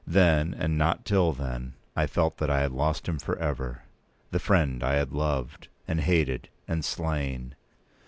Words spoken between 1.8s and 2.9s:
I felt that I had